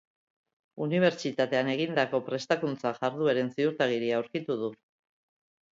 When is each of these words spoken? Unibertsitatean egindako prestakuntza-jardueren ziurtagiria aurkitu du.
Unibertsitatean 0.85 1.69
egindako 1.75 2.23
prestakuntza-jardueren 2.31 3.55
ziurtagiria 3.59 4.21
aurkitu 4.23 4.63
du. 4.65 4.77